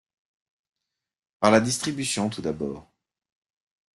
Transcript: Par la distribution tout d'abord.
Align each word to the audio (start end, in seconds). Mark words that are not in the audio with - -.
Par 1.39 1.51
la 1.51 1.59
distribution 1.61 2.31
tout 2.31 2.41
d'abord. 2.41 2.89